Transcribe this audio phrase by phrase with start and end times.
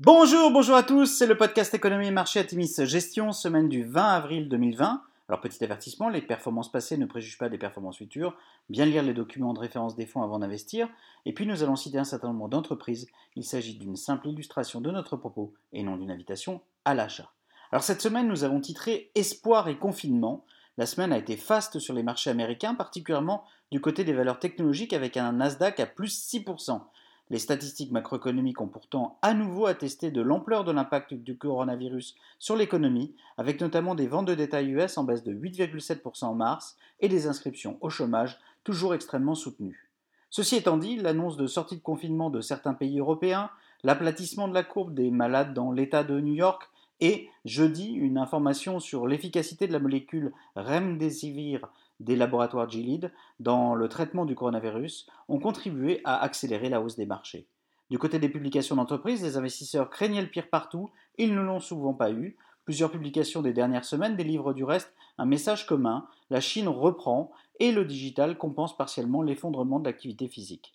[0.00, 4.04] Bonjour, bonjour à tous, c'est le podcast Économie et Marché Atimis Gestion, semaine du 20
[4.04, 5.02] avril 2020.
[5.26, 8.36] Alors petit avertissement, les performances passées ne préjugent pas des performances futures,
[8.68, 10.86] bien lire les documents de référence des fonds avant d'investir,
[11.24, 13.06] et puis nous allons citer un certain nombre d'entreprises,
[13.36, 17.32] il s'agit d'une simple illustration de notre propos et non d'une invitation à l'achat.
[17.72, 20.44] Alors cette semaine nous avons titré Espoir et confinement,
[20.76, 24.92] la semaine a été faste sur les marchés américains, particulièrement du côté des valeurs technologiques
[24.92, 26.82] avec un Nasdaq à plus 6%.
[27.28, 32.54] Les statistiques macroéconomiques ont pourtant à nouveau attesté de l'ampleur de l'impact du coronavirus sur
[32.54, 37.08] l'économie, avec notamment des ventes de détail US en baisse de 8,7% en mars et
[37.08, 39.90] des inscriptions au chômage toujours extrêmement soutenues.
[40.30, 43.50] Ceci étant dit, l'annonce de sortie de confinement de certains pays européens,
[43.82, 46.68] l'aplatissement de la courbe des malades dans l'État de New York
[47.00, 51.68] et, jeudi, une information sur l'efficacité de la molécule Remdesivir
[52.00, 57.06] des laboratoires Gilead dans le traitement du coronavirus ont contribué à accélérer la hausse des
[57.06, 57.46] marchés.
[57.90, 61.94] Du côté des publications d'entreprises, les investisseurs craignaient le pire partout, ils ne l'ont souvent
[61.94, 62.36] pas eu.
[62.64, 67.70] Plusieurs publications des dernières semaines délivrent du reste un message commun, la Chine reprend et
[67.70, 70.74] le digital compense partiellement l'effondrement de l'activité physique.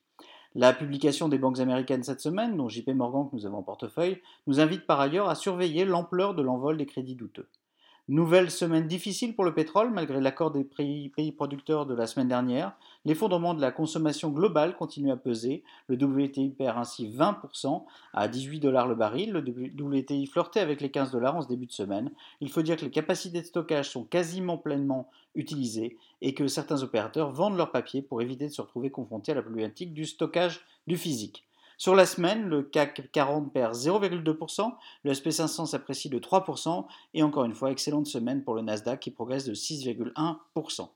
[0.56, 4.22] La publication des banques américaines cette semaine, dont JP Morgan que nous avons en portefeuille,
[4.48, 7.48] nous invite par ailleurs à surveiller l'ampleur de l'envol des crédits douteux.
[8.08, 12.76] Nouvelle semaine difficile pour le pétrole malgré l'accord des pays, producteurs de la semaine dernière.
[13.06, 15.64] L'effondrement de la consommation globale continue à peser.
[15.88, 19.32] Le WTI perd ainsi 20% à 18 dollars le baril.
[19.32, 22.12] Le WTI flirtait avec les 15 dollars en ce début de semaine.
[22.42, 26.82] Il faut dire que les capacités de stockage sont quasiment pleinement utilisées et que certains
[26.82, 30.66] opérateurs vendent leurs papiers pour éviter de se retrouver confrontés à la problématique du stockage
[30.88, 31.46] du physique.
[31.82, 37.44] Sur la semaine, le CAC 40 perd 0,2%, le SP500 s'apprécie de 3%, et encore
[37.44, 40.90] une fois, excellente semaine pour le Nasdaq qui progresse de 6,1%.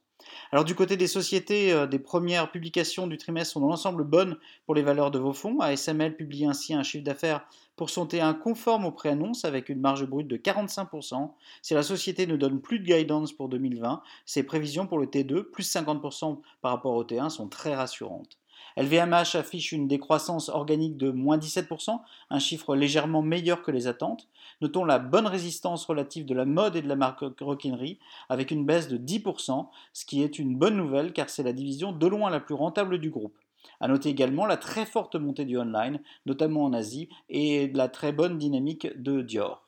[0.52, 4.38] Alors du côté des sociétés, euh, des premières publications du trimestre sont dans l'ensemble bonnes
[4.68, 5.60] pour les valeurs de vos fonds.
[5.60, 10.06] ASML publie ainsi un chiffre d'affaires pour son T1 conforme aux préannonces avec une marge
[10.06, 11.32] brute de 45%.
[11.64, 15.42] Si la société ne donne plus de guidance pour 2020, ses prévisions pour le T2,
[15.42, 18.38] plus 50% par rapport au T1, sont très rassurantes.
[18.78, 22.00] LVMH affiche une décroissance organique de moins 17%,
[22.30, 24.28] un chiffre légèrement meilleur que les attentes.
[24.62, 28.00] Notons la bonne résistance relative de la mode et de la marque roquinerie,
[28.30, 31.92] avec une baisse de 10%, ce qui est une bonne nouvelle car c'est la division
[31.92, 33.38] de loin la plus rentable du groupe.
[33.80, 38.12] A noter également la très forte montée du online, notamment en Asie, et la très
[38.12, 39.66] bonne dynamique de Dior.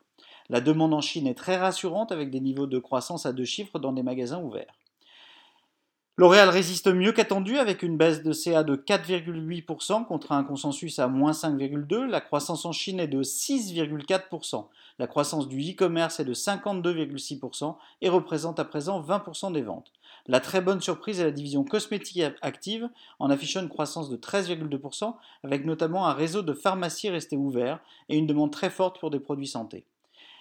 [0.50, 3.80] La demande en Chine est très rassurante avec des niveaux de croissance à deux chiffres
[3.80, 4.74] dans des magasins ouverts.
[6.20, 11.08] L'Oréal résiste mieux qu'attendu avec une baisse de CA de 4,8% contre un consensus à
[11.08, 12.08] moins 5,2%.
[12.08, 14.66] La croissance en Chine est de 6,4%.
[14.98, 19.92] La croissance du e-commerce est de 52,6% et représente à présent 20% des ventes.
[20.26, 22.90] La très bonne surprise est la division cosmétique active
[23.20, 25.14] en affichant une croissance de 13,2%
[25.44, 27.80] avec notamment un réseau de pharmacies resté ouvert
[28.10, 29.86] et une demande très forte pour des produits santé.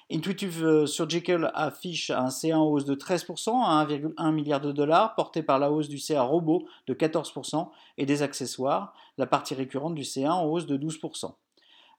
[0.09, 5.17] Intuitive euh, Surgical affiche un CA en hausse de 13% à 1,1 milliard de dollars,
[5.17, 7.69] porté par la hausse du CA robot de 14%
[7.99, 11.33] et des accessoires, la partie récurrente du CA en hausse de 12%.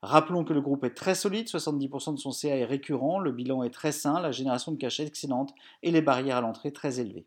[0.00, 3.62] Rappelons que le groupe est très solide, 70% de son CA est récurrent, le bilan
[3.62, 5.52] est très sain, la génération de cash est excellente
[5.82, 7.26] et les barrières à l'entrée très élevées.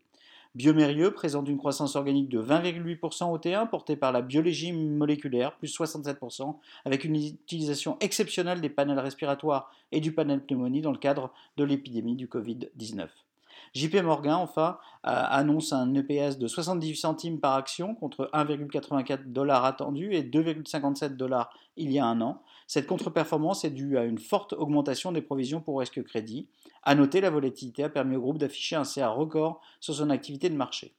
[0.54, 5.74] Biomérieux présente une croissance organique de 20,8% au T1 portée par la biologie moléculaire, plus
[5.74, 11.32] 67%, avec une utilisation exceptionnelle des panels respiratoires et du panel pneumonie dans le cadre
[11.56, 13.08] de l'épidémie du Covid-19.
[13.74, 20.12] JP Morgan, enfin, annonce un EPS de 78 centimes par action contre 1,84 dollars attendu
[20.12, 22.42] et 2,57 dollars il y a un an.
[22.66, 26.48] Cette contre-performance est due à une forte augmentation des provisions pour risque crédit.
[26.82, 30.48] À noter, la volatilité a permis au groupe d'afficher un CA record sur son activité
[30.48, 30.94] de marché.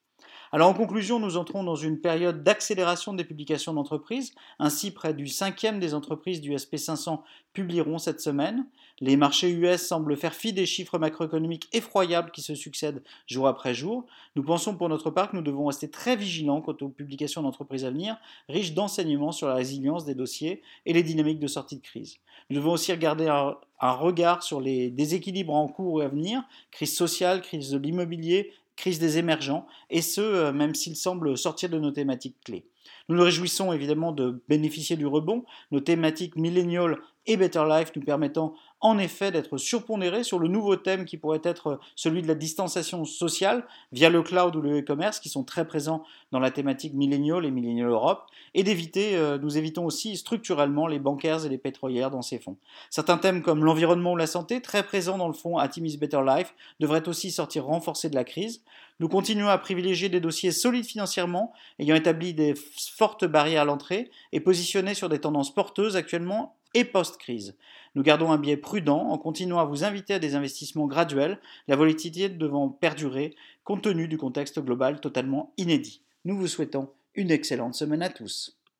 [0.53, 4.35] Alors en conclusion, nous entrons dans une période d'accélération des publications d'entreprises.
[4.59, 7.21] Ainsi, près du cinquième des entreprises du SP500
[7.53, 8.67] publieront cette semaine.
[8.99, 13.73] Les marchés US semblent faire fi des chiffres macroéconomiques effroyables qui se succèdent jour après
[13.73, 14.05] jour.
[14.35, 17.83] Nous pensons pour notre part que nous devons rester très vigilants quant aux publications d'entreprises
[17.83, 21.81] à venir, riches d'enseignements sur la résilience des dossiers et les dynamiques de sortie de
[21.81, 22.19] crise.
[22.51, 26.95] Nous devons aussi regarder un, regard sur les déséquilibres en cours et à venir, crise
[26.95, 31.79] sociale, crise de l'immobilier, crise des émergents, et ce, euh, même s'ils semblent sortir de
[31.79, 32.65] nos thématiques clés.
[33.09, 38.01] Nous nous réjouissons évidemment de bénéficier du rebond, nos thématiques millennial et Better Life nous
[38.01, 42.35] permettant en effet d'être surpondérés sur le nouveau thème qui pourrait être celui de la
[42.35, 46.93] distanciation sociale via le cloud ou le e-commerce qui sont très présents dans la thématique
[46.93, 51.57] millennial et millennial Europe et d'éviter, euh, nous évitons aussi structurellement les bancaires et les
[51.57, 52.57] pétrolières dans ces fonds.
[52.89, 56.53] Certains thèmes comme l'environnement ou la santé, très présents dans le fonds Atimis Better Life,
[56.81, 58.63] devraient aussi sortir renforcés de la crise.
[58.99, 62.53] Nous continuons à privilégier des dossiers solides financièrement, ayant établi des
[62.97, 67.55] fortes barrières à l'entrée et positionnés sur des tendances porteuses actuellement et post-crise.
[67.95, 71.75] Nous gardons un biais prudent en continuant à vous inviter à des investissements graduels, la
[71.75, 76.01] volatilité devant perdurer compte tenu du contexte global totalement inédit.
[76.25, 78.57] Nous vous souhaitons une excellente semaine à tous.